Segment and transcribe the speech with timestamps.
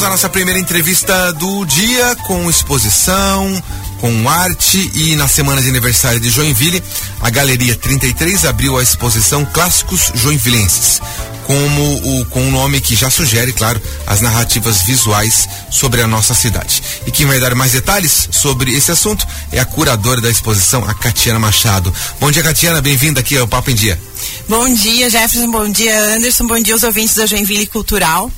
[0.00, 3.62] Vamos à nossa primeira entrevista do dia com exposição,
[4.00, 6.82] com arte e na semana de aniversário de Joinville,
[7.20, 11.02] a Galeria 33 abriu a exposição Clássicos Joinvilenses,
[11.46, 16.32] como o, com um nome que já sugere, claro, as narrativas visuais sobre a nossa
[16.32, 16.82] cidade.
[17.06, 20.94] E quem vai dar mais detalhes sobre esse assunto é a curadora da exposição, a
[20.94, 21.92] Catiana Machado.
[22.18, 24.00] Bom dia, Catiana, bem-vinda aqui ao Papo em Dia.
[24.48, 28.30] Bom dia, Jefferson, bom dia, Anderson, bom dia aos ouvintes da Joinville Cultural.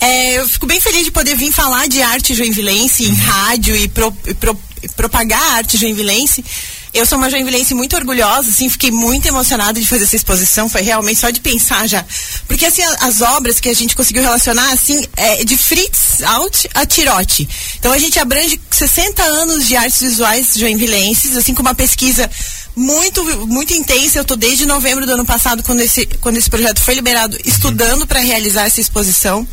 [0.00, 3.16] É, eu fico bem feliz de poder vir falar de arte joinvilense em uhum.
[3.16, 4.58] rádio e, pro, pro,
[4.96, 6.44] propagar a arte joinvilense.
[6.92, 10.82] Eu sou uma joinvilense muito orgulhosa, assim, fiquei muito emocionada de fazer essa exposição, foi
[10.82, 12.04] realmente só de pensar já.
[12.46, 16.86] Porque, assim, as obras que a gente conseguiu relacionar, assim, é de Fritz Alt a
[16.86, 17.48] Tirote.
[17.80, 22.30] Então, a gente abrange 60 anos de artes visuais joinvilenses, assim, com uma pesquisa
[22.76, 24.18] muito muito intensa.
[24.18, 28.06] Eu estou desde novembro do ano passado, quando esse, quando esse projeto foi liberado, estudando
[28.06, 29.46] para realizar essa exposição.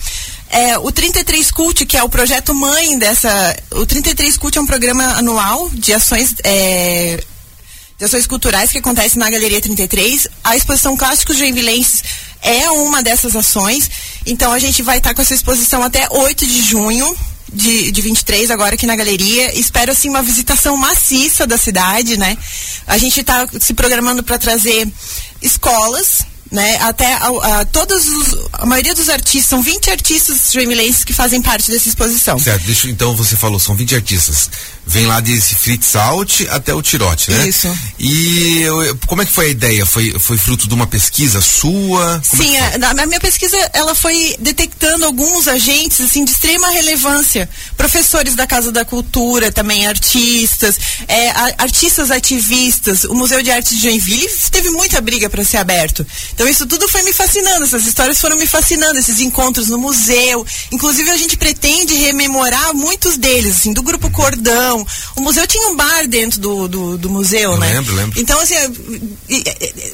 [0.49, 3.55] É, o 33 Cult, que é o projeto mãe dessa.
[3.71, 6.36] O 33 Cult é um programa anual de ações.
[6.44, 7.23] É,
[7.97, 10.27] de ações culturais que acontece na Galeria 33.
[10.44, 12.03] A exposição Clássicos Joinvilenses
[12.42, 13.89] é uma dessas ações.
[14.25, 17.16] Então a gente vai estar com essa exposição até 8 de junho
[17.52, 19.57] de, de 23 agora aqui na galeria.
[19.57, 22.38] Espero assim uma visitação maciça da cidade, né?
[22.88, 24.88] A gente está se programando para trazer
[25.41, 26.77] escolas né?
[26.81, 31.41] Até a, a, todos os, a maioria dos artistas, são 20 artistas joinvilenses que fazem
[31.41, 32.38] parte dessa exposição.
[32.38, 34.49] Certo, deixa, então você falou, são 20 artistas.
[34.85, 37.47] Vem lá desse Fritz Alt até o Tirote, né?
[37.47, 37.71] Isso.
[37.99, 38.66] E
[39.08, 39.85] como é que foi a ideia?
[39.85, 42.21] Foi, foi fruto de uma pesquisa sua?
[42.27, 46.69] Como Sim, é a, a, minha pesquisa ela foi detectando alguns agentes assim de extrema
[46.71, 50.77] relevância, professores da Casa da Cultura, também artistas,
[51.08, 53.03] é, artistas ativistas.
[53.03, 56.05] O Museu de Arte de Joinville teve muita briga para ser aberto.
[56.42, 60.44] Então isso tudo foi me fascinando, essas histórias foram me fascinando, esses encontros no museu.
[60.72, 64.83] Inclusive a gente pretende rememorar muitos deles, assim, do grupo Cordão.
[65.16, 67.73] O museu tinha um bar dentro do, do, do museu, Eu né?
[67.73, 68.20] Lembro, lembro.
[68.20, 68.56] Então, assim,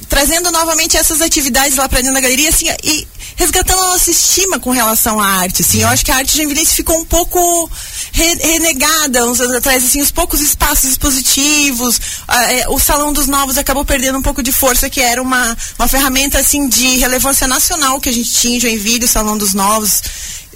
[0.08, 3.06] trazendo novamente essas atividades lá para dentro da galeria, assim, e
[3.38, 5.80] resgatando a nossa estima com relação à arte, assim.
[5.80, 7.70] Eu acho que a arte joinvilense ficou um pouco
[8.12, 13.56] re, renegada uns anos atrás, assim, os poucos espaços expositivos, é, o Salão dos Novos
[13.56, 18.00] acabou perdendo um pouco de força, que era uma, uma ferramenta assim de relevância nacional
[18.00, 20.02] que a gente tinha em Joinville, o Salão dos Novos.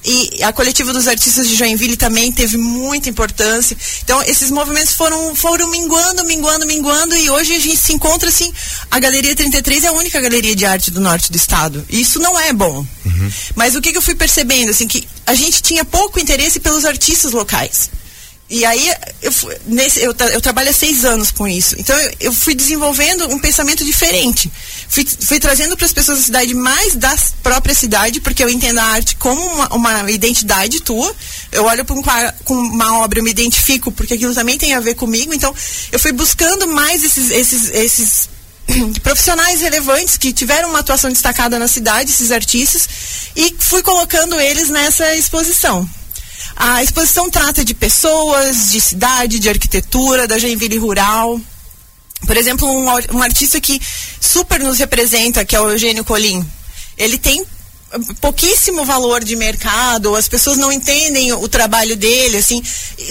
[0.04, 3.76] E a coletiva dos artistas de Joinville também teve muita importância.
[4.02, 8.52] Então, esses movimentos foram, foram minguando, minguando, minguando, e hoje a gente se encontra assim.
[8.90, 11.84] A Galeria 33 é a única galeria de arte do norte do estado.
[11.88, 12.84] E isso não é bom.
[13.04, 13.32] Uhum.
[13.54, 14.70] Mas o que, que eu fui percebendo?
[14.70, 17.90] Assim, que a gente tinha pouco interesse pelos artistas locais.
[18.54, 18.92] E aí,
[19.22, 19.32] eu,
[19.64, 21.74] nesse, eu, eu, trabalho há seis anos com isso.
[21.78, 24.52] Então, eu, eu fui desenvolvendo um pensamento diferente.
[24.90, 28.78] Fui, fui trazendo para as pessoas da cidade mais da própria cidade, porque eu entendo
[28.78, 31.16] a arte como uma, uma identidade tua.
[31.50, 34.96] Eu olho para um, uma obra, eu me identifico, porque aquilo também tem a ver
[34.96, 35.32] comigo.
[35.32, 35.54] Então,
[35.90, 38.28] eu fui buscando mais esses, esses, esses
[39.02, 42.86] profissionais relevantes que tiveram uma atuação destacada na cidade, esses artistas,
[43.34, 45.88] e fui colocando eles nessa exposição.
[46.56, 51.40] A exposição trata de pessoas, de cidade, de arquitetura, da Joinville rural.
[52.26, 52.86] Por exemplo, um,
[53.16, 53.80] um artista que
[54.20, 56.46] super nos representa, que é o Eugênio Colim.
[56.96, 57.44] Ele tem
[58.20, 62.62] pouquíssimo valor de mercado, as pessoas não entendem o, trabalho dele, assim.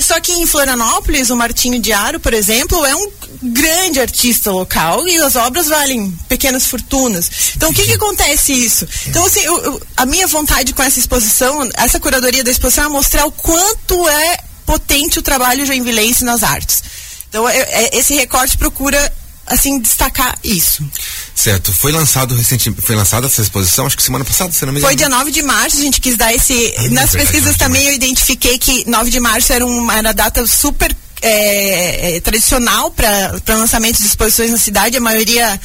[0.02, 3.12] Só que em Florianópolis, o Martinho Diário, por exemplo, é um
[3.44, 7.30] grande artista local e as obras valem pequenas fortunas.
[7.56, 8.88] Então, o que que acontece isso?
[9.08, 12.90] Então, assim, eu, eu, a minha vontade com essa exposição, essa curadoria da exposição é
[12.90, 16.84] mostrar o quanto é potente o trabalho joinvilense nas artes.
[17.30, 19.12] Então, é, é, esse recorte procura
[19.46, 20.84] assim destacar isso.
[21.36, 21.74] Certo.
[21.74, 24.90] Foi lançado recentemente, foi lançada essa exposição, acho que semana passada, se não me engano.
[24.90, 26.74] Foi dia 9 de março, a gente quis dar esse.
[26.78, 30.96] Ah, nas pesquisas também eu identifiquei que 9 de março era uma, era data super
[31.22, 34.98] é, é, tradicional para lançamento de exposições na cidade.
[34.98, 35.60] A maioria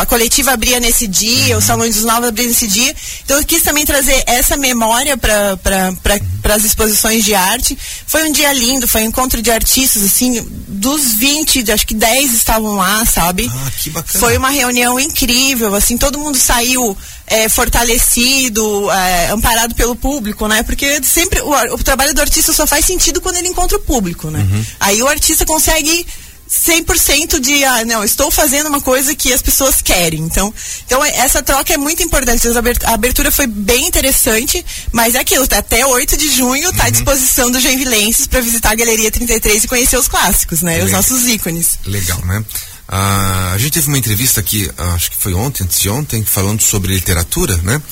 [0.00, 2.94] a coletiva abria nesse dia, os salões dos novos abriam nesse dia.
[3.24, 5.58] Então eu quis também trazer essa memória para
[5.90, 6.52] uhum.
[6.54, 7.76] as exposições de arte.
[8.06, 12.32] Foi um dia lindo, foi um encontro de artistas, assim, dos 20, acho que 10
[12.34, 13.50] estavam lá, sabe?
[13.52, 14.20] Ah, que bacana.
[14.20, 16.96] Foi uma reunião incrível, assim, todo mundo saiu
[17.26, 20.62] é, fortalecido, é, amparado pelo público, né?
[20.62, 24.30] Porque sempre o, o, trabalho do artista só faz sentido quando ele encontra o público,
[24.30, 24.38] né?
[24.38, 24.64] Uhum.
[24.78, 26.06] Aí o artista consegue
[26.48, 30.20] 100% de, ah, não, estou fazendo uma coisa que as pessoas querem.
[30.20, 30.52] Então,
[30.84, 32.46] então essa troca é muito importante.
[32.84, 36.88] A abertura foi bem interessante, mas é aquilo, tá até 8 de junho está uhum.
[36.88, 40.72] à disposição do Joinvilenses para visitar a Galeria 33 e conhecer os clássicos, né?
[40.72, 40.86] Legal.
[40.86, 41.78] Os nossos ícones.
[41.84, 42.44] Legal, né?
[42.88, 46.62] Ah, a gente teve uma entrevista aqui, acho que foi ontem, antes de ontem, falando
[46.62, 47.82] sobre literatura, né?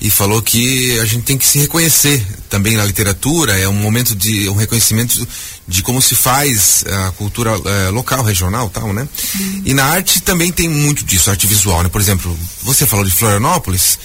[0.00, 4.14] E falou que a gente tem que se reconhecer também na literatura, é um momento
[4.14, 5.26] de um reconhecimento
[5.70, 9.08] de como se faz a cultura eh, local, regional tal, né?
[9.64, 11.88] E na arte também tem muito disso, arte visual, né?
[11.88, 13.96] Por exemplo, você falou de Florianópolis,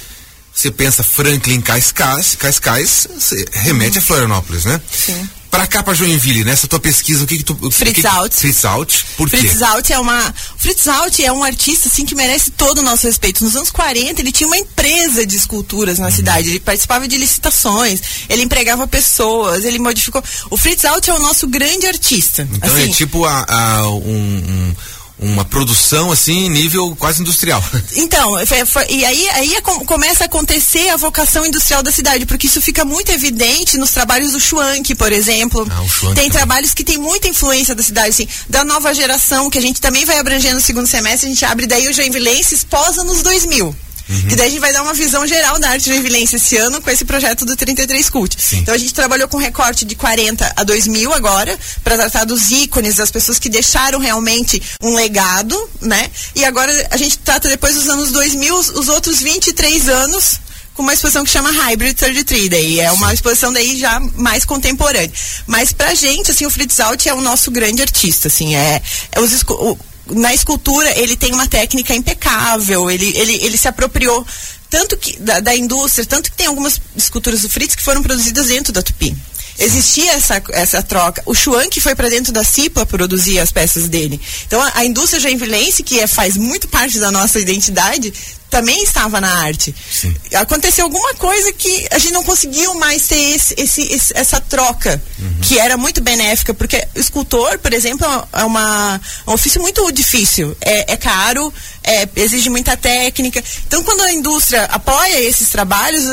[0.53, 3.07] você pensa Franklin Cascais, Cascais,
[3.51, 4.79] remete a Florianópolis, né?
[4.89, 5.27] Sim.
[5.55, 7.71] Pra cá, pra Joinville, nessa tua pesquisa, o que que tu...
[7.71, 8.33] Fritz que, Alt.
[8.33, 9.37] Fritz Alt, por quê?
[9.37, 10.33] Fritz Alt é uma...
[10.57, 13.43] Fritz Alt é um artista, assim, que merece todo o nosso respeito.
[13.43, 16.11] Nos anos 40, ele tinha uma empresa de esculturas na uhum.
[16.11, 20.23] cidade, ele participava de licitações, ele empregava pessoas, ele modificou...
[20.49, 22.47] O Fritz Alt é o nosso grande artista.
[22.51, 24.75] Então é assim, é tipo a, a um, um
[25.17, 27.63] uma produção assim nível quase industrial.
[27.95, 32.25] Então, foi, foi, e aí, aí é começa a acontecer a vocação industrial da cidade,
[32.25, 35.65] porque isso fica muito evidente nos trabalhos do Schwank, por exemplo.
[35.69, 36.29] Ah, tem também.
[36.31, 40.05] trabalhos que tem muita influência da cidade, assim, da nova geração, que a gente também
[40.05, 43.75] vai abranger no segundo semestre, a gente abre daí o Joinvilenses posa nos 2000.
[44.07, 44.27] Uhum.
[44.27, 46.89] Que daí a gente vai dar uma visão geral da arte joinvilense esse ano com
[46.89, 48.35] esse projeto do 33 Cult.
[48.39, 48.57] Sim.
[48.59, 52.95] Então a gente trabalhou com recorte de 40 a 2000 agora, para tratar dos ícones,
[52.95, 56.09] das pessoas que deixaram realmente um legado, né?
[56.35, 60.39] E agora a gente trata depois dos anos 2000, os outros 23 anos
[60.75, 65.11] com uma exposição que chama Hybrid 33, daí é uma exposição daí já mais contemporânea.
[65.47, 68.81] Mas pra gente, assim, o Fritz Alt é o nosso grande artista, assim, é,
[69.13, 69.77] é os, o,
[70.11, 74.25] na escultura ele tem uma técnica impecável, ele, ele, ele se apropriou
[74.69, 78.47] tanto que da, da indústria, tanto que tem algumas esculturas do Fritz que foram produzidas
[78.47, 79.15] dentro da Tupi.
[79.57, 81.23] Existia essa, essa troca.
[81.25, 84.19] O Chuan que foi para dentro da Cipla produzir as peças dele.
[84.45, 88.13] Então a, a indústria joinvilense, que é, faz muito parte da nossa identidade,
[88.49, 89.75] também estava na arte.
[89.91, 90.15] Sim.
[90.33, 95.01] Aconteceu alguma coisa que a gente não conseguiu mais ter esse, esse, esse essa troca,
[95.19, 95.39] uhum.
[95.41, 99.91] que era muito benéfica, porque o escultor, por exemplo, é, uma, é um ofício muito
[99.91, 100.55] difícil.
[100.61, 101.53] É, é caro,
[101.83, 103.43] é, exige muita técnica.
[103.67, 106.03] Então, quando a indústria apoia esses trabalhos,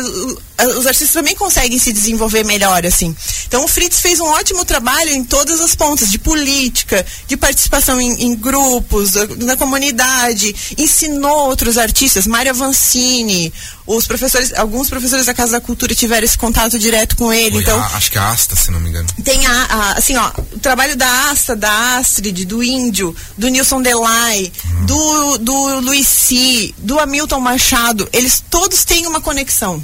[0.79, 3.15] os artistas também conseguem se desenvolver melhor, assim.
[3.47, 8.01] Então, o Fritz fez um ótimo trabalho em todas as pontas, de política, de participação
[8.01, 13.53] em, em grupos, na comunidade, ensinou outros artistas, Mário Vancini,
[13.87, 17.59] os professores, alguns professores da Casa da Cultura tiveram esse contato direto com ele.
[17.59, 19.09] Então, a, acho que a Asta, se não me engano.
[19.25, 23.83] Tem a, a, assim, ó, o trabalho da Asta, da Astrid, do Índio, do Nilson
[23.83, 24.87] Delay, hum.
[24.87, 29.83] do, do Luiz C, do Hamilton Machado, eles todos têm uma conexão.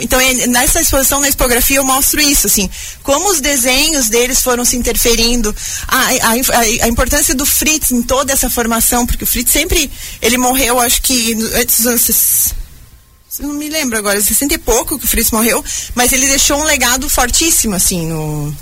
[0.00, 0.18] Então,
[0.48, 2.70] nessa exposição, na expografia, eu mostro isso, assim,
[3.02, 5.54] como os desenhos deles foram se interferindo,
[5.86, 6.08] a, a,
[6.58, 9.90] a, a, importância do Fritz em toda essa formação, porque o Fritz sempre,
[10.22, 12.54] ele morreu, acho que antes dos anos
[13.40, 15.62] não me lembro agora, 60 e pouco que o Fritz morreu,
[15.94, 18.56] mas ele deixou um legado fortíssimo, assim, no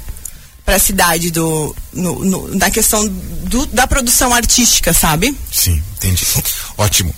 [0.64, 5.34] para a cidade do no, no, na questão do, da produção artística, sabe?
[5.52, 6.26] Sim, entendi.
[6.76, 7.14] Ótimo.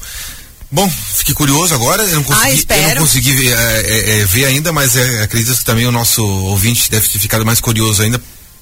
[0.71, 2.03] Bom, fiquei curioso agora.
[2.03, 5.23] Eu não consegui, ah, eu não consegui ver, é, é, é, ver ainda, mas é,
[5.23, 8.21] acredito que também o nosso ouvinte deve ter ficado mais curioso ainda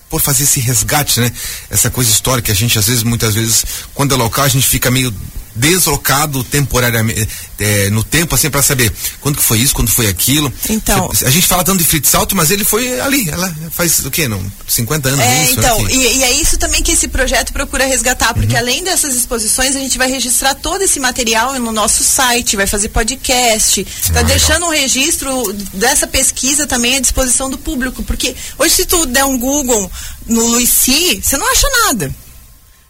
[0.09, 1.33] por fazer esse resgate, né?
[1.69, 4.89] Essa coisa histórica, a gente às vezes, muitas vezes, quando é local, a gente fica
[4.89, 5.13] meio
[5.57, 10.53] deslocado temporariamente é, no tempo assim para saber quando que foi isso, quando foi aquilo.
[10.69, 14.11] Então, a gente fala tanto de Fritz Alto, mas ele foi ali, ela faz o
[14.11, 14.29] quê?
[14.29, 15.91] Não, 50 anos é, isso, então, né?
[15.93, 18.61] e, e, é isso também que esse projeto procura resgatar, porque uhum.
[18.61, 22.89] além dessas exposições, a gente vai registrar todo esse material no nosso site, vai fazer
[22.91, 24.69] podcast, está ah, deixando legal.
[24.69, 29.39] um registro dessa pesquisa também à disposição do público, porque hoje se tu der um
[29.39, 29.91] Google
[30.27, 32.15] no Luici, você não acha nada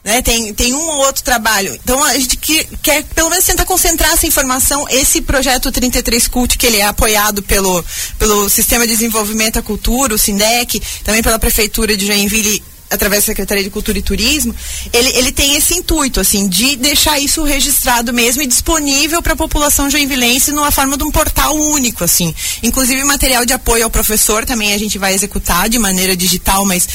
[0.06, 0.22] né?
[0.22, 1.76] Tem, tem um ou outro trabalho.
[1.82, 4.86] Então a gente quer, quer pelo menos tentar concentrar essa informação.
[4.88, 7.84] Esse projeto 33 Cult, que ele é apoiado pelo,
[8.16, 13.26] pelo Sistema de Desenvolvimento da Cultura, o SINDEC, também pela Prefeitura de Joinville através da
[13.26, 14.54] Secretaria de Cultura e Turismo,
[14.92, 19.36] ele, ele tem esse intuito, assim, de deixar isso registrado mesmo e disponível para a
[19.36, 22.32] população joinvilense numa forma de um portal único, assim.
[22.62, 26.86] Inclusive material de apoio ao professor também a gente vai executar de maneira digital, mas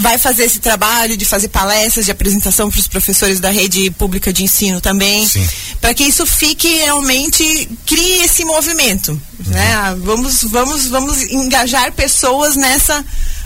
[0.00, 4.32] vai fazer esse trabalho de fazer palestras de apresentação para os professores da rede pública
[4.32, 5.28] de ensino também,
[5.80, 9.52] para que isso fique realmente crie esse movimento, uhum.
[9.52, 9.72] né?
[9.74, 13.04] Ah, vamos vamos vamos engajar pessoas nessa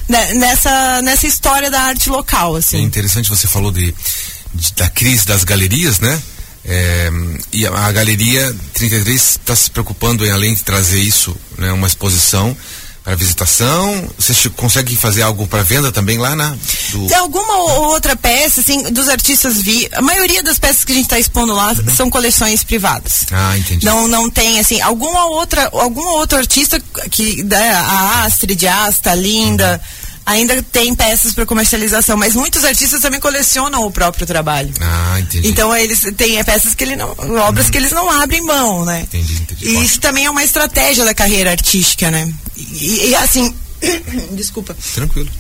[0.09, 2.79] né, nessa nessa história da arte local, assim.
[2.79, 3.95] É interessante você falou de,
[4.55, 6.23] de da crise das galerias, né?
[6.67, 7.11] É,
[7.53, 11.87] e a, a, galeria 33 está se preocupando em além de trazer isso, né, uma
[11.87, 12.57] exposição
[13.05, 14.11] para visitação?
[14.19, 16.57] Você consegue fazer algo para venda também lá na?
[16.91, 17.07] Do...
[17.07, 17.57] Tem alguma
[17.89, 19.87] outra peça, assim, dos artistas vi.
[19.93, 21.95] A maioria das peças que a gente está expondo lá uhum.
[21.95, 23.27] são coleções privadas.
[23.31, 23.85] Ah, entendi.
[23.85, 26.81] Não, não tem assim alguma outra, algum outro artista
[27.11, 29.81] que né, a Astrid, Asta, Linda.
[29.83, 34.73] Uhum ainda tem peças para comercialização, mas muitos artistas também colecionam o próprio trabalho.
[34.81, 35.49] Ah, entendi.
[35.49, 37.11] Então eles têm é, peças que ele não,
[37.47, 37.73] obras uhum.
[37.73, 39.03] que eles não abrem mão, né?
[39.03, 39.69] Entendi, entendi.
[39.69, 42.33] E isso também é uma estratégia da carreira artística, né?
[42.57, 43.55] E, e assim,
[44.33, 44.77] desculpa.
[44.95, 45.31] Tranquilo.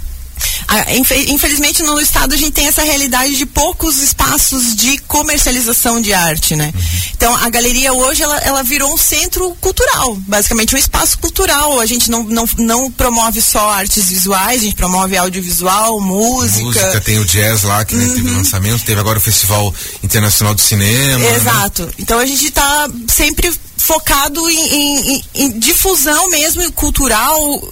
[1.28, 6.56] Infelizmente no estado a gente tem essa realidade de poucos espaços de comercialização de arte,
[6.56, 6.72] né?
[6.74, 6.82] Uhum.
[7.16, 11.80] Então a galeria hoje ela, ela virou um centro cultural, basicamente um espaço cultural.
[11.80, 16.64] A gente não, não, não promove só artes visuais, a gente promove audiovisual, música.
[16.64, 18.14] Música, tem o jazz lá que né, uhum.
[18.14, 19.72] teve lançamento, teve agora o Festival
[20.02, 21.18] Internacional de Cinema.
[21.18, 21.36] Né?
[21.36, 21.86] Exato.
[21.86, 21.92] Né?
[21.98, 27.62] Então a gente está sempre focado em, em, em, difusão mesmo cultural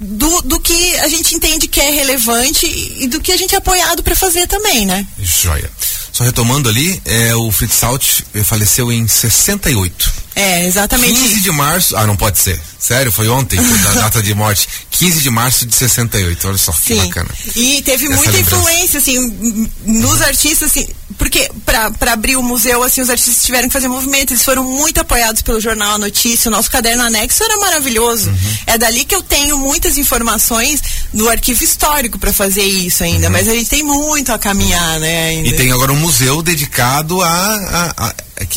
[0.00, 2.66] do, do que a gente entende que é relevante
[2.98, 5.06] e do que a gente é apoiado para fazer também, né?
[5.18, 5.70] Joia.
[6.12, 10.27] Só retomando ali, é, o Fritz Salt faleceu em 68.
[10.38, 11.20] É, exatamente.
[11.20, 11.96] 15 de março.
[11.96, 12.60] Ah, não pode ser.
[12.78, 14.68] Sério, foi ontem, a data de morte.
[14.90, 16.48] 15 de março de 68.
[16.48, 16.78] Olha só, Sim.
[16.80, 17.28] que bacana.
[17.56, 18.56] E teve Essa muita lembrança.
[18.56, 23.72] influência, assim, nos artistas, assim, porque para abrir o museu, assim, os artistas tiveram que
[23.72, 27.56] fazer movimento, eles foram muito apoiados pelo jornal A Notícia, o nosso caderno anexo era
[27.56, 28.30] maravilhoso.
[28.30, 28.36] Uhum.
[28.68, 30.80] É dali que eu tenho muitas informações
[31.12, 33.32] do arquivo histórico para fazer isso ainda, uhum.
[33.32, 35.30] mas a gente tem muito a caminhar, né?
[35.30, 35.48] Ainda.
[35.48, 38.14] E tem agora um museu dedicado a, a, a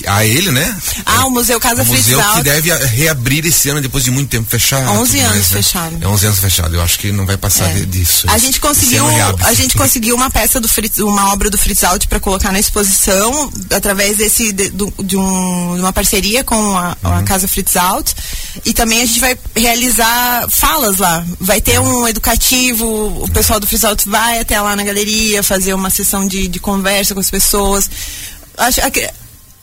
[0.08, 0.78] a ele, né?
[1.06, 4.50] Ah, o Museu Casa Fritz Museu que deve reabrir esse ano depois de muito tempo
[4.50, 4.90] fechado.
[4.90, 5.58] 11 anos mais, né?
[5.58, 5.98] fechado.
[6.02, 6.76] É 11 anos fechado.
[6.76, 7.86] Eu acho que não vai passar é.
[7.86, 8.28] disso.
[8.30, 9.06] A gente conseguiu,
[9.46, 12.60] a gente conseguiu uma peça do Fritz, uma obra do Fritz Alt para colocar na
[12.60, 17.18] exposição através desse de, de, de, um, de uma parceria com a, uhum.
[17.18, 18.12] a, Casa Fritz Alt
[18.66, 21.24] e também a gente vai realizar falas lá.
[21.40, 25.74] Vai ter um educativo, o pessoal do Fritz Alt vai até lá na galeria fazer
[25.74, 27.90] uma sessão de, de conversa com as pessoas.
[28.58, 28.82] Acho,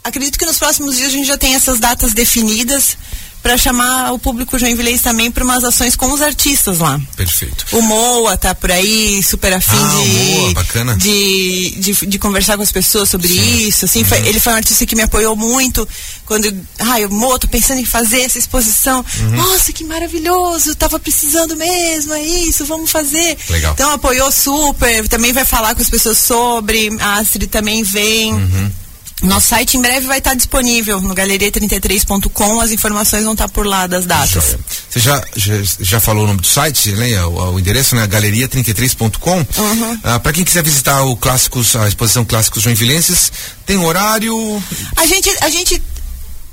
[0.02, 2.97] acredito que nos próximos dias a gente já tem essas datas definidas
[3.43, 7.00] para chamar o público joinvilense também para umas ações com os artistas lá.
[7.17, 7.67] Perfeito.
[7.73, 10.97] O Moa tá por aí, super afim ah, de, Moa, bacana.
[10.97, 13.69] De, de, de, conversar com as pessoas sobre Sim.
[13.69, 13.85] isso.
[13.85, 14.05] Assim, uhum.
[14.07, 15.88] foi, ele foi um artista que me apoiou muito
[16.26, 19.05] quando, ai, o Moa, tô pensando em fazer essa exposição.
[19.21, 19.37] Uhum.
[19.37, 23.37] Nossa, que maravilhoso, tava precisando mesmo, é isso, vamos fazer.
[23.49, 23.73] Legal.
[23.73, 28.35] Então apoiou super, também vai falar com as pessoas sobre, a Astrid também vem.
[28.35, 28.71] Uhum.
[29.22, 33.87] Nosso site em breve vai estar disponível no galeria33.com, as informações vão estar por lá
[33.87, 34.56] das datas.
[34.88, 37.25] Você já, já, já falou o nome do site, né?
[37.25, 38.06] O, o endereço, né?
[38.06, 39.38] Galeria33.com.
[39.38, 40.00] Uhum.
[40.04, 43.32] Ah, Para quem quiser visitar o Clássicos, a exposição Clássicos Joinvilenses,
[43.66, 44.62] tem horário?
[44.96, 45.82] A gente, a gente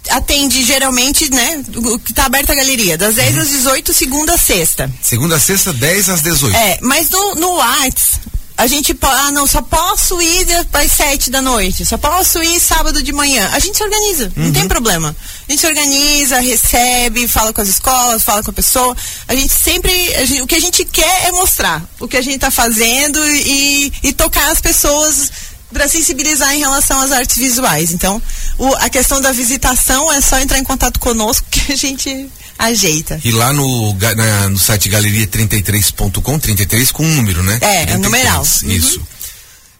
[0.10, 1.64] atende geralmente, né?
[2.04, 3.42] Que tá aberta a galeria, das 10 uhum.
[3.42, 4.92] às 18, segunda a sexta.
[5.02, 6.56] Segunda a sexta, 10 às 18.
[6.56, 8.20] É, mas no, no Arts,
[8.58, 13.04] a gente ah não só posso ir às sete da noite só posso ir sábado
[13.04, 14.46] de manhã a gente se organiza uhum.
[14.46, 14.68] não tem uhum.
[14.68, 15.16] problema
[15.48, 18.96] a gente se organiza recebe fala com as escolas fala com a pessoa
[19.28, 22.22] a gente sempre a gente, o que a gente quer é mostrar o que a
[22.22, 25.32] gente está fazendo e, e tocar as pessoas
[25.74, 28.22] para sensibilizar em relação às artes visuais então
[28.58, 33.20] o, a questão da visitação é só entrar em contato conosco que a gente ajeita.
[33.24, 37.58] E lá no, na, no site galeria33.com, 33 com um número, né?
[37.62, 38.44] É, é numeral.
[38.64, 39.06] Uhum.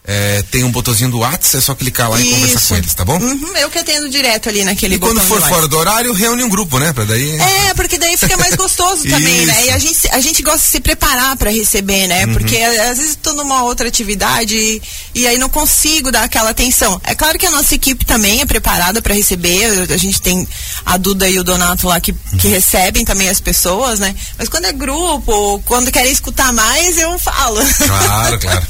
[0.08, 2.28] É, tem um botãozinho do WhatsApp, é só clicar lá Isso.
[2.28, 3.18] e conversar com eles, tá bom?
[3.18, 5.16] Uhum, eu que atendo direto ali naquele e botão.
[5.16, 6.92] quando for fora do horário, reúne um grupo, né?
[6.92, 7.36] Pra daí...
[7.40, 9.66] É, porque daí fica mais gostoso também, né?
[9.66, 12.24] E a gente, a gente gosta de se preparar para receber, né?
[12.24, 12.34] Uhum.
[12.34, 14.82] Porque às vezes estou numa outra atividade e,
[15.12, 17.00] e, aí não consigo dar aquela atenção.
[17.02, 20.46] É claro que a nossa equipe também é preparada para receber, a gente tem
[20.84, 22.52] a Duda e o Donato lá que, que uhum.
[22.52, 24.14] recebem também as pessoas, né?
[24.38, 27.60] Mas quando é grupo, quando querem escutar mais, eu falo.
[27.86, 28.66] Claro, claro.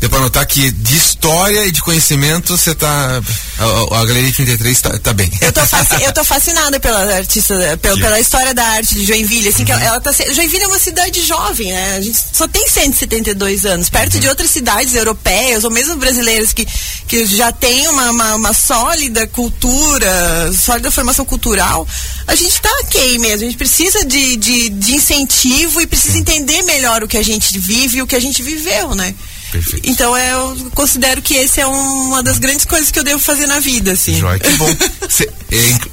[0.00, 3.20] Deu pra notar que de história e de conhecimento você tá.
[3.58, 5.28] A, a Galeria 33 tá, tá bem.
[5.40, 9.48] Eu tô, fasc, eu tô fascinada pela artista, pela, pela história da arte de Joinville.
[9.48, 9.64] Assim, uhum.
[9.66, 11.96] que ela, ela tá, Joinville é uma cidade jovem, né?
[11.96, 14.20] A gente só tem 172 anos, perto uhum.
[14.20, 16.64] de outras cidades europeias ou mesmo brasileiras que,
[17.08, 21.86] que já tem uma, uma, uma sólida cultura, sólida formação cultural.
[22.28, 26.62] A gente tá ok mesmo, a gente precisa de, de, de incentivo e precisa entender
[26.62, 29.12] melhor o que a gente vive e o que a gente viveu, né?
[29.50, 29.88] Perfeito.
[29.88, 33.46] Então eu considero que esse é um, uma das grandes coisas que eu devo fazer
[33.46, 34.18] na vida, assim.
[34.18, 34.68] Joia, que bom.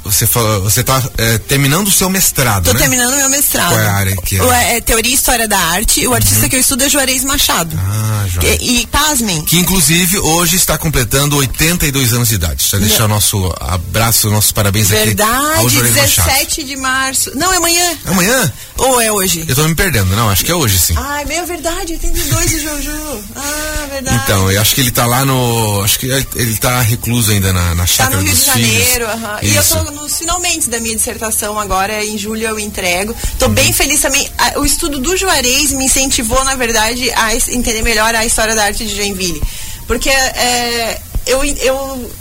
[0.03, 0.27] Você
[0.63, 2.79] você está é, terminando o seu mestrado, Tô né?
[2.79, 3.69] terminando o meu mestrado.
[3.69, 4.77] Qual é a área que é?
[4.77, 6.05] é Teoria e História da Arte.
[6.05, 6.15] O uhum.
[6.15, 7.77] artista que eu estudo é Juarez Machado.
[7.79, 8.57] Ah, joia.
[8.61, 9.43] E, e pasmem.
[9.45, 12.55] Que inclusive hoje está completando 82 anos de idade.
[12.55, 16.63] Deixa eu deixar o nosso abraço, nossos parabéns Verdade, aqui ao Juarez 17 Machado.
[16.63, 17.31] de março.
[17.35, 17.97] Não, é amanhã.
[18.05, 18.53] É amanhã?
[18.77, 19.45] Ou é hoje?
[19.47, 20.93] Eu tô me perdendo, não, acho que é hoje sim.
[20.97, 23.23] Ai, meia verdade, 82 de Jojo.
[23.35, 23.44] Ah,
[23.89, 24.21] verdade.
[24.23, 25.81] Então, eu acho que ele tá lá no.
[25.83, 28.45] Acho que ele tá recluso ainda na, na Tá chácara no Rio de.
[28.45, 29.39] Janeiro, aham.
[29.41, 33.11] E eu tô nos finalmente da minha dissertação agora, em julho eu entrego.
[33.13, 33.37] Uhum.
[33.39, 34.29] Tô bem feliz também.
[34.37, 38.65] Ah, O estudo do Juarez me incentivou, na verdade, a entender melhor a história da
[38.65, 39.41] arte de Joinville.
[39.87, 42.11] Porque é, eu, eu,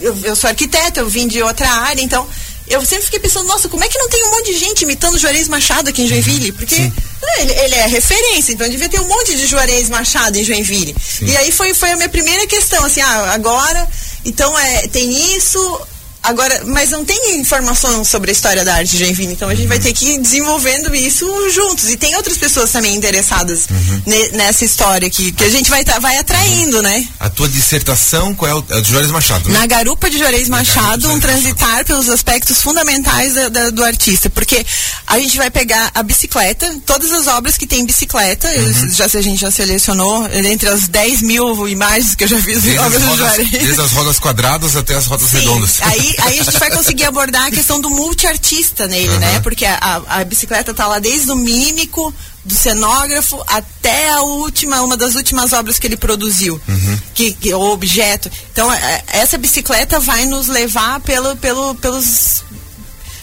[0.00, 2.26] eu, eu sou arquiteta, eu vim de outra área, então
[2.68, 5.14] eu sempre fiquei pensando, nossa, como é que não tem um monte de gente imitando
[5.14, 6.52] o Juarez Machado aqui em Joinville?
[6.52, 6.92] Porque Sim.
[7.22, 10.94] né, ele, ele é referência, então devia ter um monte de Juarez Machado em Joinville.
[11.22, 13.88] E aí foi, foi a minha primeira questão, assim, ah, agora,
[14.24, 15.80] então é, tem isso,
[16.26, 19.68] agora, mas não tem informação sobre a história da arte de Joinville, então a gente
[19.68, 21.88] vai ter que ir desenvolvendo isso juntos.
[21.90, 23.66] E tem outras pessoas também interessadas
[24.04, 27.06] ne- nessa história aqui, que a gente vai, tá- vai atraindo, né?
[27.20, 28.64] A tua dissertação, qual é o.
[28.70, 29.58] É o de Juarez Machado, né?
[29.58, 34.28] Na garupa de Juarez Machado, um Juarez transitar pelos aspectos fundamentais da- da- do artista.
[34.30, 34.64] Porque
[35.06, 38.90] a gente vai pegar a bicicleta, todas as obras que tem bicicleta, Uhum.
[38.92, 42.60] já, a gente já selecionou entre as 10 mil imagens que eu já fiz em
[42.60, 43.50] Desde as, obras do rodas, Juarez.
[43.50, 45.76] desde as rodas quadradas até as rodas Sim, redondas.
[45.80, 49.18] Aí, aí a gente vai conseguir abordar a questão do multiartista nele, Aham.
[49.18, 49.40] né?
[49.40, 52.12] Porque a, a- bicicleta tá lá desde o mímico,
[52.44, 56.98] do cenógrafo, até a última, uma das últimas obras que ele produziu, Uhum.
[57.14, 58.30] que, que o objeto.
[58.52, 62.44] Então, é- essa bicicleta vai nos levar pelo, pelo, pelos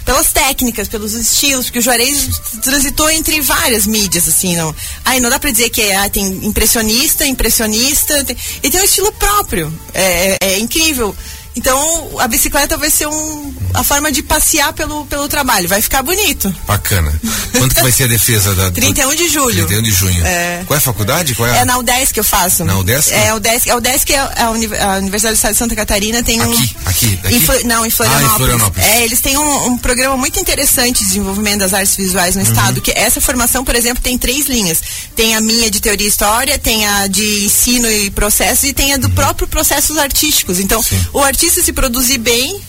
[0.06, 2.28] pelas técnicas, pelos estilos, porque o Juarez
[2.62, 4.76] transitou entre várias mídias, assim, não.
[5.06, 8.84] Aí não dá pra dizer que é, ah, tem impressionista, impressionista, tem, e tem um
[8.84, 9.74] estilo próprio.
[9.94, 11.16] É, é- é incrível.
[11.56, 15.68] Então, a bicicleta vai ser um, a forma de passear pelo, pelo trabalho.
[15.70, 16.54] Vai ficar bonito.
[16.66, 17.14] Bacana.
[17.52, 18.70] Quando que vai ser a defesa da.
[18.70, 19.66] do- 31 de julho.
[19.68, 20.26] 31 de junho.
[20.26, 20.64] É.
[20.66, 21.36] Qual é a faculdade?
[21.36, 21.56] Qual é a...
[21.62, 22.66] É na UDESC que eu faço.
[22.66, 23.14] Na UDESC?
[23.14, 26.42] É, UDESC, a UDESC é a, Uni- a Universidade do Estado de Santa Catarina tem
[26.42, 26.52] um...
[26.52, 27.68] Aqui, aqui, Em aqui?
[27.68, 28.32] Não, em Florianópolis.
[28.32, 28.88] Ah, em Florianópolis.
[28.90, 32.48] É, eles têm um, um programa muito interessante de desenvolvimento das artes visuais no Uhum.
[32.48, 34.82] estado, que essa formação, por exemplo, tem três linhas.
[35.16, 38.94] Tem a minha de teoria e história, tem a de ensino e processos e tem
[38.94, 40.60] a do próprio processos artísticos.
[40.60, 40.84] Então, Uhum.
[40.84, 40.96] Sim.
[40.96, 41.22] Uhum.
[41.22, 42.60] o artista se produzir bem,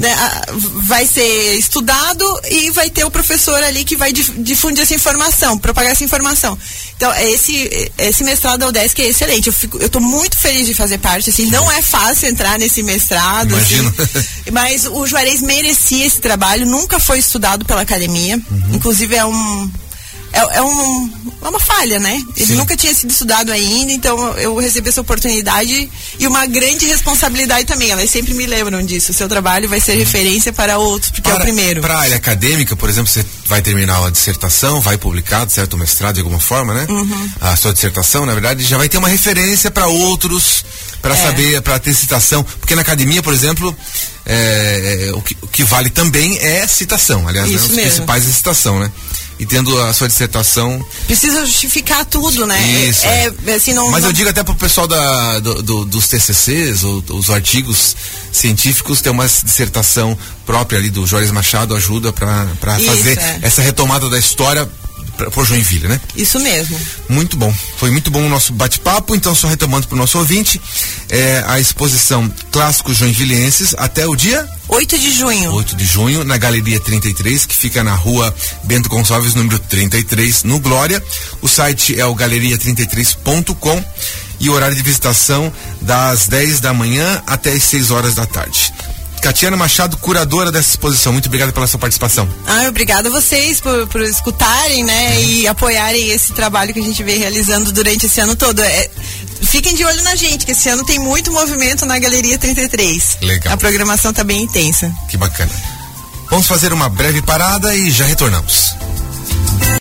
[0.00, 0.46] né, a-
[0.86, 5.56] vai ser estudado e vai ter o professor ali que vai dif- difundir essa informação,
[5.56, 6.58] propagar essa informação.
[6.94, 9.46] Então, é esse, esse mestrado da UDESC é excelente.
[9.46, 12.82] Eu, fico, eu tô muito feliz de fazer parte, assim, não é fácil entrar nesse
[12.82, 13.94] mestrado, Imagino.
[13.98, 18.74] assim, mas o Juarez merecia esse trabalho, nunca foi estudado pela academia, Uhum.
[18.74, 19.70] inclusive é um
[20.32, 21.10] é, é um,
[21.42, 22.22] é uma falha, né?
[22.36, 22.54] Ele Sim.
[22.54, 27.90] nunca tinha sido estudado ainda, então eu recebi essa oportunidade e uma grande responsabilidade também.
[27.90, 29.12] Elas sempre me lembram disso.
[29.12, 31.80] O seu trabalho vai ser referência para outros, porque é o primeiro.
[31.80, 35.78] Para a área acadêmica, por exemplo, você vai terminar a dissertação, vai publicar, certo, o
[35.78, 36.86] mestrado de alguma forma, né?
[36.88, 37.30] Uhum.
[37.40, 40.64] A sua dissertação, na verdade, já vai ter uma referência para outros,
[41.02, 41.22] para É.
[41.22, 42.42] saber, para ter citação.
[42.42, 43.76] Porque na academia, por exemplo,
[44.24, 47.26] é, é, o, que, o que vale também é citação.
[47.28, 47.82] Aliás, né, os mesmo.
[47.82, 48.90] principais é citação, né?
[49.38, 50.84] E tendo a sua dissertação.
[51.06, 52.60] Precisa justificar tudo, né?
[52.88, 53.04] Isso.
[53.06, 56.06] É, é, assim, não, Mas não- eu digo até pro pessoal da, do- do- dos
[56.08, 57.96] TCCs, ou, os artigos
[58.30, 60.16] científicos, ter uma dissertação
[60.46, 63.38] própria ali do Juarez Machado ajuda para fazer é.
[63.42, 64.68] essa retomada da história
[65.30, 66.00] por Joinville, né?
[66.16, 66.78] Isso mesmo.
[67.08, 67.54] Muito bom.
[67.76, 69.14] Foi muito bom o nosso bate-papo.
[69.14, 70.60] Então, só retomando para o nosso ouvinte,
[71.08, 75.52] é, a exposição Clássicos Joinvilenses até o dia 8 de junho.
[75.52, 80.58] 8 de junho, na Galeria 33, que fica na rua Bento Gonçalves, número 33, no
[80.58, 81.02] Glória.
[81.42, 83.84] O site é o galeria33.com
[84.40, 88.72] e o horário de visitação das 10 da manhã até as 6 horas da tarde.
[89.22, 92.28] Catiana Machado, curadora dessa exposição, muito obrigado pela sua participação.
[92.46, 95.20] Ah, obrigada a vocês por, por escutarem, né, Uhum.
[95.24, 98.60] e apoiarem esse trabalho que a gente vem realizando durante esse ano todo.
[98.60, 98.90] É,
[99.42, 103.18] fiquem de olho na gente, que esse ano tem muito movimento na Galeria 33.
[103.22, 103.54] Legal.
[103.54, 104.92] A programação tá bem intensa.
[105.08, 105.52] Que bacana.
[106.28, 108.74] Vamos fazer uma breve parada e já retornamos.